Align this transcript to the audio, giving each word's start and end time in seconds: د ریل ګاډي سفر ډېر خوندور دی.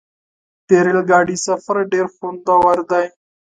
د 0.67 0.69
ریل 0.85 0.99
ګاډي 1.09 1.37
سفر 1.45 1.77
ډېر 1.91 2.05
خوندور 2.13 2.77
دی. 2.91 3.05